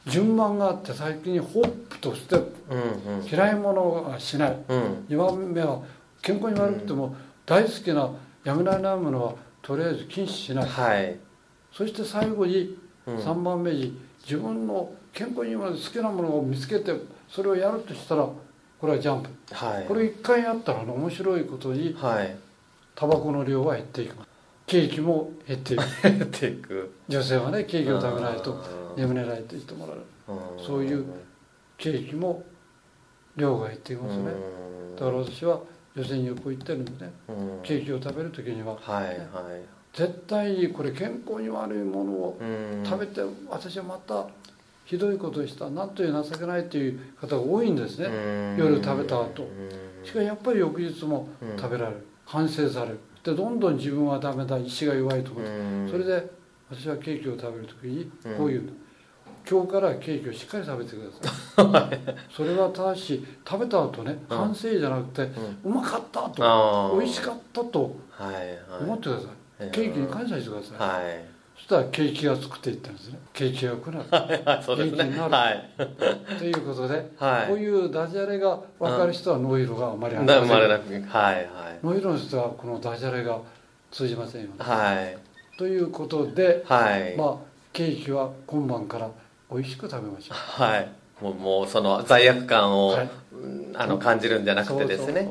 [0.07, 5.83] 順番があって最近にホップとステップ、嫌いものはしない、うん、2番目は
[6.23, 7.15] 健康に悪くても
[7.45, 8.11] 大好きな
[8.45, 11.19] やめられないものはとりあえず禁止しない、はい、
[11.73, 16.93] そして最後に3番目に自分の健康に好きなものを見つけて
[17.29, 18.29] それをやるとしたら
[18.81, 22.37] これはジャンプ、はい、これ一回やったら面白いことに、はい、
[22.95, 24.17] タバコの量は減っていく
[24.67, 26.93] ケーキも減っていく減っていく。
[27.09, 28.65] 女性はねケーキを食べないと
[28.97, 29.99] 眠れないと言ってもらう。
[30.61, 31.05] そういう
[31.79, 32.43] ケーキも
[33.37, 34.25] 量が減っていきますね。
[34.97, 35.61] だから私は
[35.95, 37.13] 女性によく言ってるんでね。
[37.63, 39.17] ケーキを食べる時には、ね、はいはい。
[39.93, 42.39] 絶対にこれ健康に悪いものを
[42.85, 44.27] 食べて私はまた
[44.85, 48.09] ひどいことをしたなんという情けないという方が多いんですね。
[48.59, 49.49] 夜食べた後。
[50.03, 52.07] しかしやっぱり翌日も食べられる。
[52.27, 55.41] 反省されるでどんどん自分はダメだ意志が弱いとか
[55.91, 56.31] それで
[56.71, 58.73] 私はケーキを食べる時にこういうの。
[59.49, 62.17] 今日からケーキをしっかり食べてください。
[62.35, 65.31] それはただし食べた後ね反省じゃなくて、
[65.65, 67.97] うまかったと美味しかったと
[68.81, 69.29] 思ってくださ
[69.65, 69.71] い。
[69.71, 71.25] ケーキに感謝してください、はい、
[71.57, 73.19] そしたらケーキが作っていったんですね。
[73.33, 74.05] ケーキが良くなる。
[74.63, 75.05] そうですね。
[75.05, 75.71] 元気になる、はい、
[76.39, 80.43] ということで、はい、こういうダジャレが分かる人はノイロがあまりありません。
[80.43, 81.45] 生まれなくはいはい。
[81.83, 83.41] ノイロの人はこのダジャレが
[83.91, 85.19] 通じませんよね、はい、
[85.59, 87.37] ということで、はい、まあ
[87.73, 89.11] ケーキは今晩から
[89.51, 90.63] 美味しく食べましょう。
[90.63, 90.89] はい。
[91.21, 93.11] もうもうその罪悪感を、はい、
[93.75, 95.29] あの感じるんじゃなくてですね。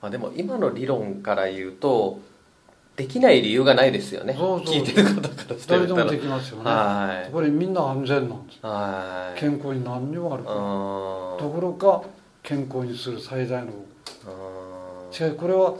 [0.00, 2.20] まあ、でも今の理論から言うと
[2.98, 4.34] できない理由がないですよね。
[4.36, 4.74] そうそう。
[4.74, 6.64] 聞いてる方からして誰でもできますよね。
[6.64, 7.32] はい。
[7.32, 9.40] これみんな安全なんですはい。
[9.40, 10.54] 健康に何にも悪くない。
[10.54, 12.02] ところか
[12.42, 13.72] 健康にする最大の
[15.10, 15.74] しかしこれは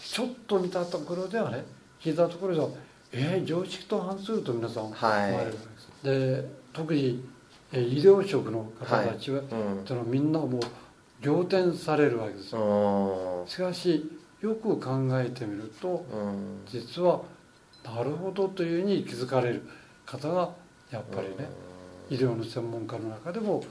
[0.00, 1.64] ちょっと見たところではね
[2.00, 2.68] 聞いたところでは
[3.12, 7.24] えー、常識と反すると皆さん思われるわけです、はい、で特に
[7.72, 9.46] え医療職の方たちは、はい。
[9.90, 10.60] うん、みんなもう
[11.24, 13.44] 仰天されるわけですよ。
[13.46, 14.04] しかし
[14.40, 16.04] よく考えてみると、
[16.66, 17.22] 実は
[17.84, 19.68] なるほどというふうに気づかれる
[20.04, 20.50] 方が
[20.90, 21.48] やっぱりね
[22.10, 23.64] 医療の専門家の中でも、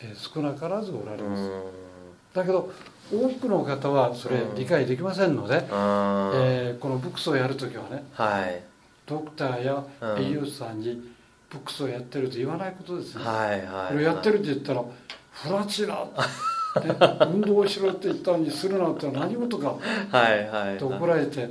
[0.00, 1.50] えー、少なからずおられます。
[2.34, 2.72] だけど
[3.12, 8.62] 多くの方はそれ理解できませんので、うん、えー、このブックスをやる時はね、はい、
[9.06, 9.84] ドクターや
[10.18, 11.12] 栄養士さんに
[11.50, 14.82] ブックスをやってると言わないことですね、はいはい、これやってるって言ったら
[15.30, 16.10] 「フラチナ」ね、
[17.32, 19.76] 運動しろって言ったのにするなって何事か。
[20.10, 21.48] はいはい、と怒られて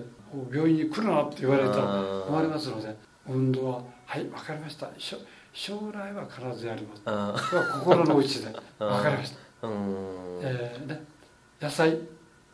[0.51, 1.77] 病院に来るなって言われた。
[1.77, 2.95] ら困りますので
[3.27, 4.89] 運動は「はい分かりました。
[5.53, 7.01] 将来は必ずやります」
[7.83, 8.45] 心の内で
[8.79, 9.37] 「分かりました」
[10.43, 11.05] えーね、
[11.61, 11.97] 野菜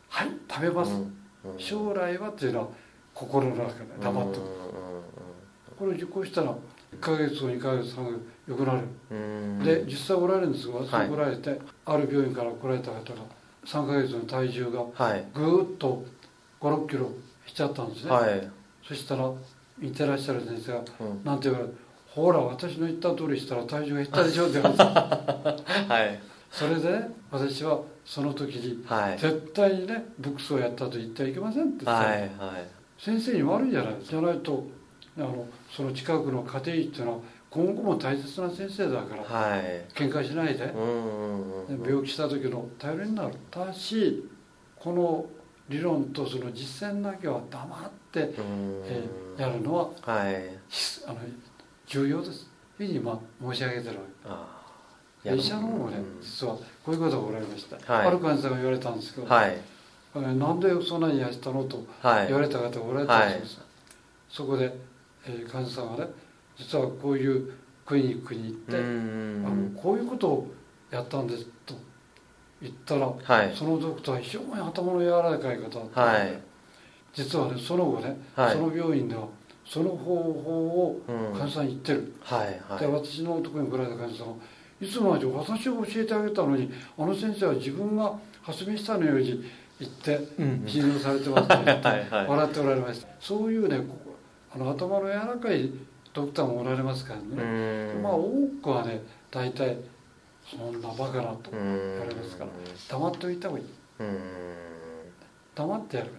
[0.08, 0.92] はい食べます、
[1.56, 2.68] 将来はっていうのは
[3.14, 4.38] 心の中で黙って
[5.78, 6.54] これを受講したら
[6.98, 9.64] 1か月後2か月3か月よくなる。
[9.64, 13.02] で実際おられるんですがそうおられて、はい、ある病院から来られた方が
[13.64, 14.70] 3か月の体重が
[15.34, 16.04] ぐーっと
[16.60, 17.10] 5 6キロ
[17.46, 18.50] しちゃったんですね、はい、
[18.86, 19.30] そしたら
[19.78, 21.74] 見てらっしゃる先生が、うん、なんて言われる
[22.08, 24.82] ほら私の言った通りしたら体重が減ったでしょって言われて、
[25.88, 32.30] はい、それで、ね、私はその時に、はい、絶対にねブックスをやったと言ってはいけませんって言って、はいはい、
[32.98, 33.96] 先生に悪いじゃない。
[34.02, 34.66] じゃないと
[35.18, 37.18] あのその近くの家庭医っていうのは
[37.50, 40.72] 今後も大切な先生だから、はい、喧嘩しないで、
[41.88, 44.28] 病気した時の頼りになるただし
[44.76, 45.26] この
[45.68, 50.48] 理論とその実践だけは黙って、えー、やるのは、はい、
[51.06, 51.18] あの
[51.86, 52.48] 重要です。
[52.76, 54.46] というふうに、まあ、申し上げてるわ
[55.24, 59.58] け医者の方もね実はこういうことがおられました、はい、ある患者さんが言われたんですけど、はい、
[60.14, 63.66] なんでそんなに痩せたのと言われた方がおられたんです、はい、
[64.30, 64.72] そこで、
[65.28, 66.10] えー、患者さんがね
[66.56, 67.52] 実はこういう
[67.86, 70.46] クリニックに行ってあのこういうことを
[70.90, 71.74] やったんですと
[72.60, 76.38] 言ったら、はい、そのドクターは非常に頭の柔らかい方だったはい、
[77.14, 79.28] 実はねその後ね、はい、その病院では
[79.64, 81.00] その方法を
[81.36, 84.34] 患者さんに言ってる、うんはいはい、で私のところに来られた患者さんは
[84.80, 88.12] いつも私を教えてあげたのにあの先生は自分が
[88.42, 89.44] 発明したのように
[89.80, 90.18] 言って
[90.66, 93.08] 治療されてますって言って笑っておられました。
[93.20, 93.80] そういうね
[94.60, 95.70] あの頭の柔らかい
[96.12, 97.94] ドクターもおられますからね。
[98.02, 99.76] まあ多くはね大体
[100.44, 102.50] そんなバカなと言われますから
[102.88, 103.66] 黙っておいた方がいい。
[105.54, 106.10] 黙ってやる。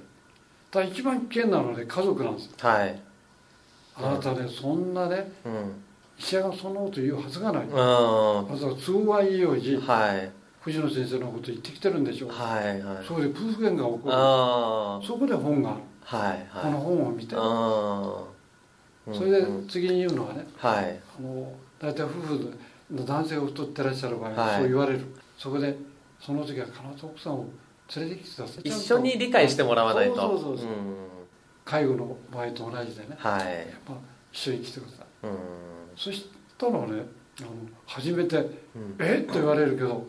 [0.72, 3.02] だ一番危険なのはね家族なんですはい。
[3.96, 5.52] あなたねそんなね、うん、
[6.18, 7.64] 医者がそんなこと言うはずがない。
[7.64, 15.08] あなたは都合はいいように、はい、藤野先生のこと言ってきてるんでしょう、はいはい、それで夫婦喧嘩が起こる。
[15.08, 17.36] そこで本がある、この本を見て。
[19.12, 22.54] それで次に言うのはね、はい、あの大体夫婦
[22.92, 25.00] の男性が太ってらっしゃる場合はそう言われる、
[25.36, 25.76] そこで
[26.20, 27.50] その時は必ず奥さんを
[27.96, 28.70] 連れてきてください。
[28.70, 30.16] 一緒に理解してもらわないと。
[30.16, 30.68] そうそうそう、
[31.66, 33.94] 介護の場合と同じでね、はい、やっぱ
[34.32, 35.06] 一緒に来てください、
[35.96, 36.80] そしたらね
[37.40, 37.50] あの
[37.88, 38.46] 初めて
[39.00, 40.06] 「えっ?」と言われるけど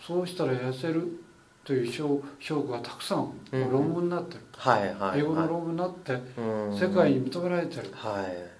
[0.00, 1.20] そうしたら痩せる
[1.64, 3.32] という証証拠がたくさん。
[3.52, 8.58] 論文になってる、はいはい、英語の論文になって世界に認められてる、はい。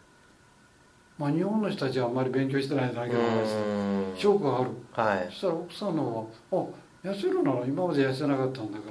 [1.18, 3.48] まあ、日本の人たちはあんまり勉強してないだけの話
[4.14, 6.66] で証拠がある、はい、そしたら奥さんの方は
[7.04, 8.84] 「あ痩せるなら今まで痩せなかったんだか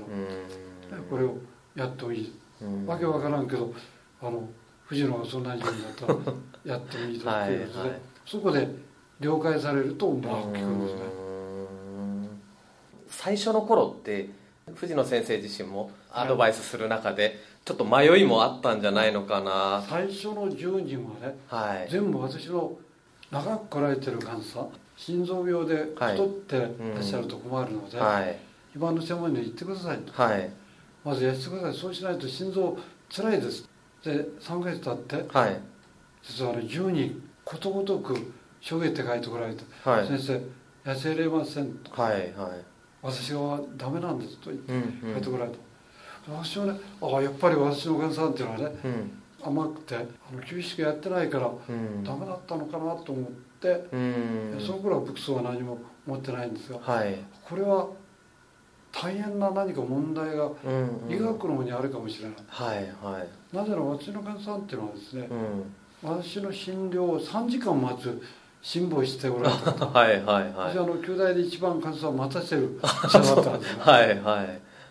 [0.92, 1.38] らこれを
[1.74, 2.34] やってもいい」
[2.86, 3.74] わけわからんけど
[4.22, 4.44] あの
[4.86, 6.16] 藤野がそんなに言うんだったら
[6.76, 8.68] やってもいいということで、はいはい、そこで
[9.22, 11.00] 了解されるとうまく聞くんですね。
[13.08, 14.30] 最初の頃って
[14.76, 19.84] 藤野先生自身もアドバイスする中でちょっと迷いもあったんじゃないのかな。
[19.88, 21.06] 最初の10人
[21.50, 22.78] はい、全部私の
[23.32, 26.68] 長く来られてる患者さん心臓病で太ってら
[27.00, 28.40] っしゃると困るので、はい、
[28.76, 30.50] 今の専門に行ってくださいと、はい、
[31.04, 31.74] まずやってください。
[31.74, 32.78] そうしないと心臓
[33.10, 33.70] つらいです。
[34.04, 35.60] で3か月経って、はい、
[36.24, 38.16] 実はね10人ことごとく
[38.62, 40.42] 「しょげ」って書いてこられて、はい、先生
[40.90, 42.32] 痩せれませんと、はいはい、
[43.02, 44.72] 私はダメなんですと言って
[45.06, 45.67] 帰ってこられた、うんうん、
[46.28, 49.12] 私はねああやっぱり私のお客さんっていうのはね、うん、
[49.44, 53.26] 甘くてあの厳しくやってないから、うん、ダメだったのかなと思っ
[53.60, 57.88] て、うん、その頃はブクソは何も持ってないんですが、はい、これは
[58.92, 60.50] 大変な何か問題が
[61.10, 65.30] 医学の方にあるかもしれない、はいはい、なぜなら私の患者さんっていうのはですね、
[66.02, 68.22] 私の診療を3時間待つ
[68.62, 69.72] 辛抱しておられた。
[69.72, 70.54] 方 はいはいはい。
[70.56, 74.22] 私あの旧大で一番患者さんを待たせてる 医者だったんですねはいはい、うん、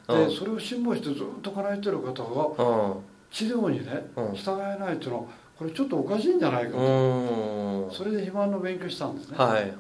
[0.09, 2.95] でそれを辛抱してずっとこられてる方が、うん、
[3.31, 5.25] 治療にね従えないっていうのは
[5.59, 7.91] これちょっとおかしいんじゃないかと。
[7.91, 9.39] それで肥満の勉強したんですね。
[9.39, 9.73] はいはい。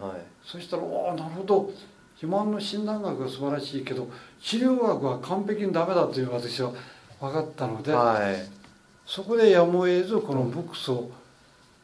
[0.42, 1.70] そしたらおおなるほど。
[2.14, 4.08] 肥満の診断学が素晴らしいけど
[4.40, 6.72] 治療学は完璧にダメだという私は
[7.20, 8.36] 分かったので、はい、
[9.04, 11.10] そこでやむを得ずこのブックスを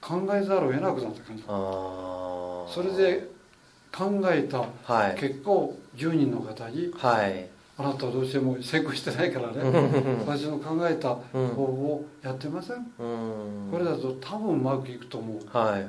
[0.01, 1.43] 考えざるを得なくなった感じ。
[1.45, 3.29] それで
[3.95, 4.65] 考えた
[5.17, 7.47] 結果を10人の方に、はい、
[7.79, 9.55] あなたはどうしても成功してないからね。
[10.27, 12.85] 私の考えた方法をやってません、ん、
[13.71, 15.89] これだと多分うまくいくと思う、はいは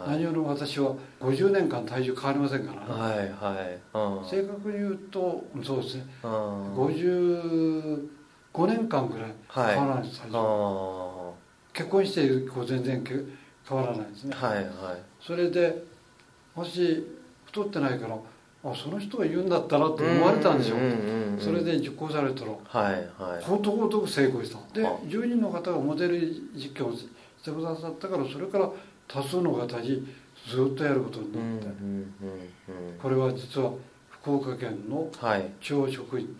[0.00, 6.06] はい、何よりも私は50年間体重変わりませんからね、はいはい、正確に言うとそうですね。
[6.22, 8.08] 55
[8.68, 10.30] 年間ぐらい変わらないです、はい、
[11.76, 14.66] 結婚している子全然変わらないですね、はいはい、
[15.20, 15.82] それで
[16.54, 17.04] もし
[17.46, 18.16] 太ってないから
[18.64, 20.78] あその人が言うんだったらと思われたんでしょう。
[21.38, 24.58] それで実行されたら、はいはい、ことごとく成功した。
[24.72, 26.20] で10人の方がモデル
[26.54, 27.08] 実験をし
[27.44, 28.70] てくださったからそれから
[29.06, 30.06] 多数の方に
[30.48, 31.68] ずっとやることになって、
[33.00, 33.72] これは実は
[34.08, 35.10] 福岡県の
[35.60, 36.34] 地方職員、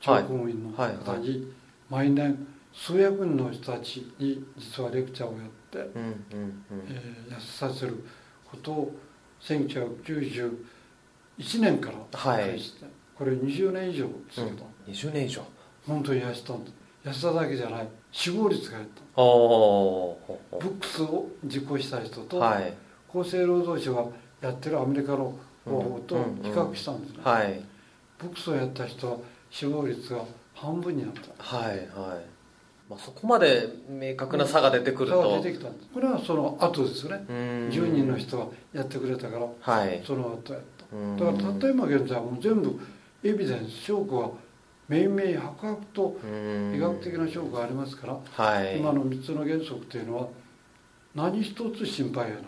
[0.00, 1.50] 地方公務員の方に
[1.88, 8.04] 毎年数百人の人たちに実はレクチャーをやって、えー、痩せさせる
[8.50, 8.94] ことを
[11.40, 15.42] 1991年から開始して、はい、これ20年以上続けた、うん、20年以上。
[15.86, 16.70] 本当に痩せたんだ
[17.04, 19.00] 痩せただけじゃない死亡率が減った。
[19.16, 22.74] ブックスを実行した人と、はい、
[23.14, 24.04] 厚生労働省が
[24.42, 25.34] やってるアメリカの
[25.64, 27.62] 方法と比較したんですね、はい、
[28.18, 29.18] ブックスをやった人は
[29.50, 30.24] 死亡率が
[30.54, 31.42] 半分になった。
[31.42, 31.78] はいはい。
[32.88, 35.70] まあ、そこまで明確な差が出てくると、出てきた。
[35.94, 37.24] これはその後ですね。
[37.28, 40.79] 10人の人がやってくれたから、はい、その後やった
[41.18, 42.78] だからたった今現在はもう全部
[43.22, 44.30] エビデンス証拠は
[44.88, 46.16] 明々白々と
[46.74, 50.28] 医学的な証拠がありますから、はい、今の3つの原則というのは
[51.14, 52.44] 何一つ心配がない。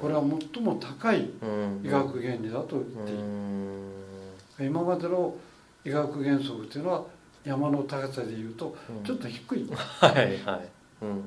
[0.00, 0.22] これは
[0.54, 1.30] 最も高い
[1.84, 4.68] 医学原理だと言っていい。
[4.68, 5.34] 今までの
[5.84, 7.04] 医学原則というのは
[7.44, 10.14] 山の高さでいうとちょっと低い、 はい
[10.44, 10.68] はい、
[11.02, 11.22] うん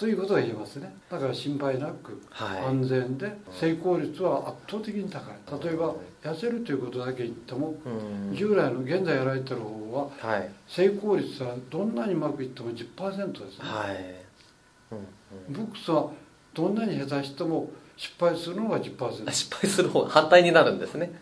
[0.00, 0.90] ということが言えますね。
[1.10, 5.62] だから心配なく、安全で成功率は圧倒的に高い。
[5.62, 7.74] 例えば痩せるということだけ言っても、
[8.32, 14.96] 従来の現在やられてる方は、成功率はどんなにうまくいっても10%ですね、はい。
[15.50, 16.10] ブックスは
[16.54, 21.12] どんなに下手しても失敗するのが10%失敗する方反対になるんですね。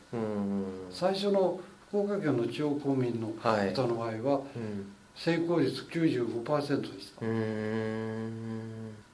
[0.92, 1.58] 最初の
[1.88, 4.40] 福岡県の地方公民の方の場合は、
[5.18, 7.20] 成功率95%でした。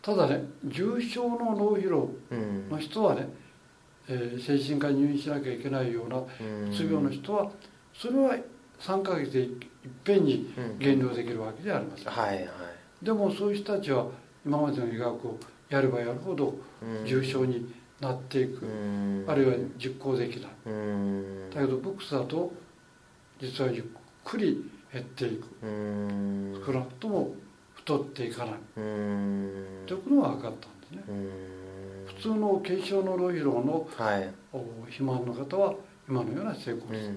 [0.02, 2.10] ただね重症の脳疲労
[2.70, 3.26] の人はね、
[4.06, 6.24] えー、精神科に入院しなきゃいけないようなう
[6.70, 7.50] つ病の人は
[7.94, 8.36] それは
[8.80, 9.56] 3ヶ月でいっ
[10.04, 12.48] ぺんに減量できるわけではありません、はいはい、
[13.02, 14.06] でもそういう人たちは
[14.44, 15.38] 今までの医学を
[15.70, 16.54] やればやるほど
[17.06, 18.66] 重症になっていく。
[19.26, 20.50] あるいは実行できない。
[21.54, 22.52] だけどブックスだと
[23.40, 23.84] 実はゆっ
[24.22, 26.64] くり減っていく。
[26.64, 27.34] 少なくとも
[27.74, 28.54] 太っていかない。
[28.74, 31.54] ということが分かったんですね。
[32.06, 34.30] 普通の軽症のロイロの、はい、
[34.84, 35.74] 肥満の方は
[36.08, 37.10] 今のような成功です、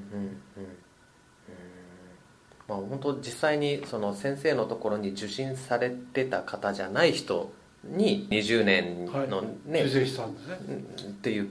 [2.67, 7.51] まあ、本当実際にその先生のところに受診されてた方じゃない人
[7.83, 10.57] に20年のね、はい、したんですね。
[11.09, 11.47] っていう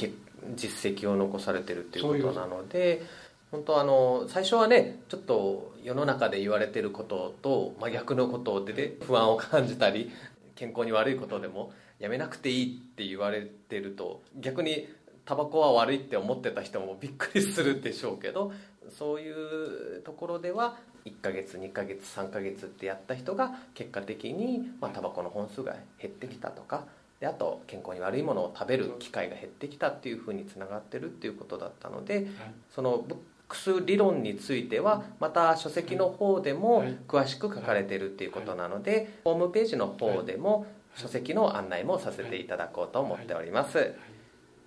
[0.54, 3.02] 実績を残されてるっていうことなので
[3.50, 10.10] 本当あの最初はねちょっと世の中で言われてることと真逆のことで、ね、不安を感じたり
[10.56, 14.88] 健康に悪いことでもやめなくていいって言われてると逆に
[15.24, 18.52] タバコは悪いって思ってた人もびっくりするでしょうけど
[18.88, 26.84] そういうところでは1ヶ月2ヶ月3ヶ月ってやった人が結果的に、まあ、タバコの本数が減ってきたとか
[27.20, 32.26] であと健康に悪いものを食べる機会が減ってきたっていうふうにつながってるっていうことだったので、
[32.74, 33.06] その
[33.48, 40.66] ブックス理論についてはまた書籍の方でも詳しく書かれてるっていうことなのでホームページの方でも
[40.96, 43.94] 書籍の案内もさせていただこうと思っております。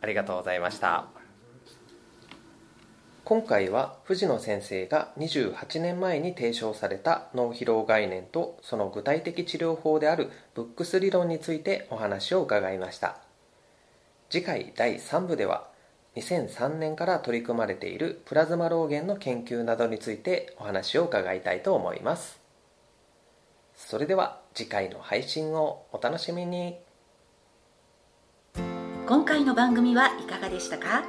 [0.02, 1.08] ありがとうございました。
[3.26, 13.18] 今回は藤野先生が28年前に提唱された脳疲労概念とその具体的治療法であるブックス理論についてお話を伺いました。
[14.30, 15.68] 次回第3部では
[16.20, 22.40] 2003年から取り組まれているプラズマ老源の研究などについてお話を伺いたいと思います。
[23.76, 26.78] それでは次回の配信をお楽しみに。
[29.08, 31.04] 今回の番組はいかがでしたか？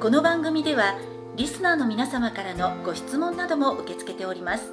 [0.00, 0.98] この番組では
[1.36, 4.70] リスナーの皆様からのご質問なども受け付けております。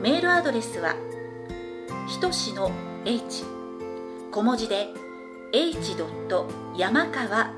[0.00, 0.94] メールアドレスは
[2.06, 2.70] ひとしの
[3.04, 3.44] h
[4.30, 4.86] 小文字で
[5.52, 5.96] h.
[6.76, 7.57] 山川